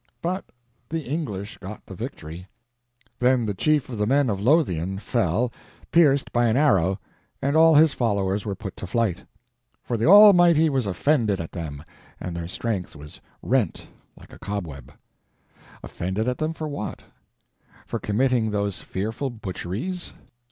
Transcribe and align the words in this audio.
But 0.23 0.45
the 0.89 1.03
English 1.07 1.59
got 1.59 1.85
the 1.85 1.93
victory. 1.93 2.47
Then 3.19 3.45
the 3.45 3.53
chief 3.53 3.87
of 3.87 3.99
the 3.99 4.07
men 4.07 4.31
of 4.31 4.41
Lothian 4.41 4.97
fell, 4.97 5.51
pierced 5.91 6.33
by 6.33 6.47
an 6.47 6.57
arrow, 6.57 6.99
and 7.39 7.55
all 7.55 7.75
his 7.75 7.93
followers 7.93 8.43
were 8.43 8.55
put 8.55 8.75
to 8.77 8.87
flight. 8.87 9.23
For 9.83 9.97
the 9.97 10.07
Almighty 10.07 10.71
was 10.71 10.87
offended 10.87 11.39
at 11.39 11.51
them 11.51 11.83
and 12.19 12.35
their 12.35 12.47
strength 12.47 12.95
was 12.95 13.21
rent 13.43 13.89
like 14.17 14.33
a 14.33 14.39
cobweb. 14.39 14.91
Offended 15.83 16.27
at 16.27 16.39
them 16.39 16.53
for 16.53 16.67
what? 16.67 17.03
For 17.85 17.99
committing 17.99 18.49
those 18.49 18.81
fearful 18.81 19.29
butcheries? 19.29 20.15